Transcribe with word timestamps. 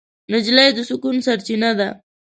نجلۍ 0.31 0.69
د 0.75 0.79
سکون 0.89 1.15
سرچینه 1.25 1.69
ده. 1.79 1.89